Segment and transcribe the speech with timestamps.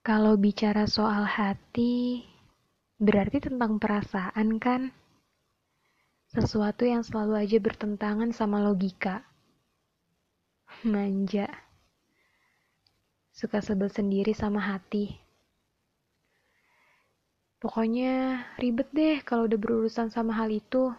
[0.00, 2.24] Kalau bicara soal hati,
[2.96, 4.88] berarti tentang perasaan kan?
[6.32, 9.20] Sesuatu yang selalu aja bertentangan sama logika.
[10.88, 11.52] Manja.
[13.28, 15.20] Suka sebel sendiri sama hati.
[17.60, 20.96] Pokoknya ribet deh kalau udah berurusan sama hal itu.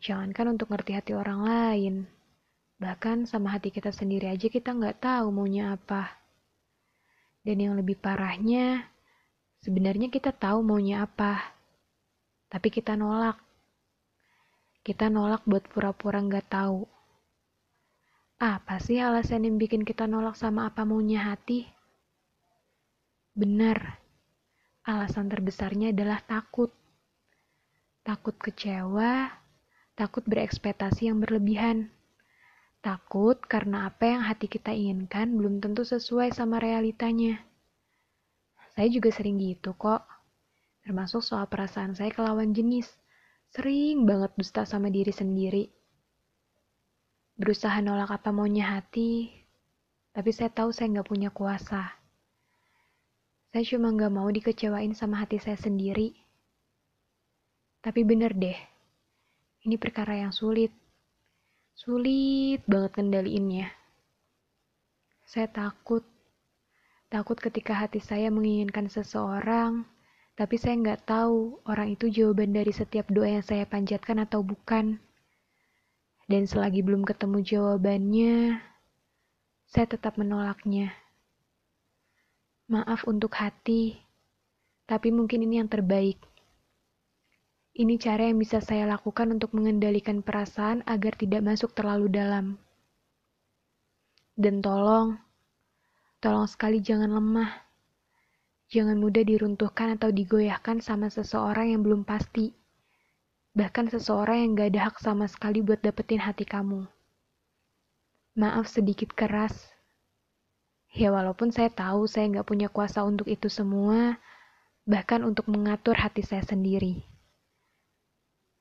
[0.00, 1.94] Jangankan untuk ngerti hati orang lain.
[2.80, 6.23] Bahkan sama hati kita sendiri aja kita nggak tahu maunya apa.
[7.44, 8.88] Dan yang lebih parahnya,
[9.60, 11.52] sebenarnya kita tahu maunya apa.
[12.48, 13.36] Tapi kita nolak.
[14.80, 16.88] Kita nolak buat pura-pura nggak tahu.
[18.40, 21.68] Apa sih alasan yang bikin kita nolak sama apa maunya hati?
[23.36, 24.00] Benar,
[24.88, 26.72] alasan terbesarnya adalah takut.
[28.04, 29.32] Takut kecewa,
[29.96, 31.92] takut berekspektasi yang berlebihan.
[32.84, 37.40] Takut karena apa yang hati kita inginkan belum tentu sesuai sama realitanya.
[38.76, 40.04] Saya juga sering gitu kok.
[40.84, 42.84] Termasuk soal perasaan saya ke lawan jenis.
[43.48, 45.64] Sering banget dusta sama diri sendiri.
[47.40, 49.32] Berusaha nolak apa maunya hati,
[50.12, 51.88] tapi saya tahu saya nggak punya kuasa.
[53.48, 56.12] Saya cuma nggak mau dikecewain sama hati saya sendiri.
[57.80, 58.58] Tapi bener deh,
[59.64, 60.83] ini perkara yang sulit
[61.74, 63.66] Sulit banget kendaliinnya.
[65.26, 66.06] Saya takut.
[67.10, 69.82] Takut ketika hati saya menginginkan seseorang,
[70.38, 75.02] tapi saya nggak tahu orang itu jawaban dari setiap doa yang saya panjatkan atau bukan.
[76.30, 78.62] Dan selagi belum ketemu jawabannya,
[79.66, 80.94] saya tetap menolaknya.
[82.70, 83.98] Maaf untuk hati,
[84.86, 86.22] tapi mungkin ini yang terbaik.
[87.74, 92.54] Ini cara yang bisa saya lakukan untuk mengendalikan perasaan agar tidak masuk terlalu dalam.
[94.38, 95.18] Dan tolong,
[96.22, 97.50] tolong sekali jangan lemah.
[98.70, 102.54] Jangan mudah diruntuhkan atau digoyahkan sama seseorang yang belum pasti.
[103.58, 106.86] Bahkan seseorang yang gak ada hak sama sekali buat dapetin hati kamu.
[108.38, 109.66] Maaf sedikit keras.
[110.94, 114.14] Ya walaupun saya tahu saya gak punya kuasa untuk itu semua,
[114.86, 117.13] bahkan untuk mengatur hati saya sendiri.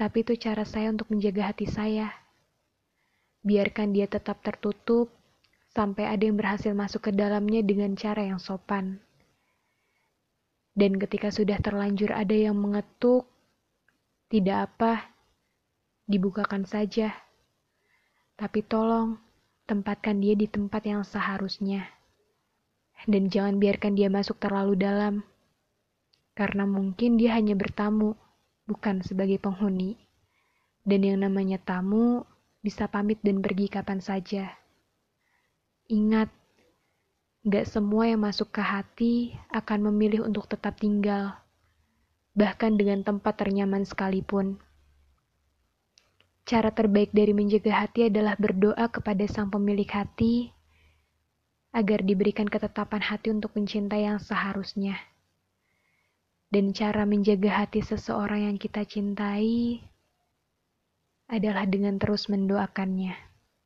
[0.00, 2.08] Tapi itu cara saya untuk menjaga hati saya.
[3.44, 5.12] Biarkan dia tetap tertutup
[5.76, 8.96] sampai ada yang berhasil masuk ke dalamnya dengan cara yang sopan.
[10.72, 13.28] Dan ketika sudah terlanjur ada yang mengetuk,
[14.32, 15.12] tidak apa,
[16.08, 17.12] dibukakan saja.
[18.40, 19.20] Tapi tolong,
[19.68, 21.84] tempatkan dia di tempat yang seharusnya.
[23.04, 25.28] Dan jangan biarkan dia masuk terlalu dalam.
[26.32, 28.16] Karena mungkin dia hanya bertamu
[28.70, 29.98] bukan sebagai penghuni.
[30.86, 32.22] Dan yang namanya tamu
[32.62, 34.54] bisa pamit dan pergi kapan saja.
[35.90, 36.30] Ingat,
[37.42, 41.34] gak semua yang masuk ke hati akan memilih untuk tetap tinggal,
[42.38, 44.62] bahkan dengan tempat ternyaman sekalipun.
[46.46, 50.54] Cara terbaik dari menjaga hati adalah berdoa kepada sang pemilik hati
[51.70, 54.98] agar diberikan ketetapan hati untuk mencintai yang seharusnya
[56.50, 59.78] dan cara menjaga hati seseorang yang kita cintai
[61.30, 63.29] adalah dengan terus mendoakannya.